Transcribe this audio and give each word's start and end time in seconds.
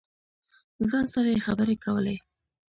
ځان 0.89 1.05
سره 1.13 1.27
یې 1.33 1.39
خبرې 1.47 1.75
کولې. 1.83 2.15